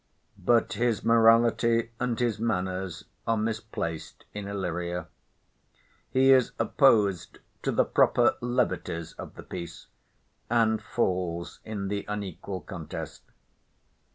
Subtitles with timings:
[0.39, 5.05] But his morality and his manners are misplaced in Illyria.
[6.09, 9.85] He is opposed to the proper levities of the piece,
[10.49, 13.21] and falls in the unequal contest.